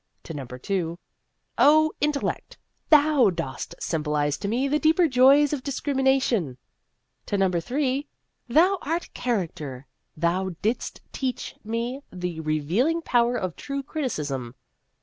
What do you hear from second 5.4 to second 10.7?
of discrimi nation!' To number three,' Thou art Character. Thou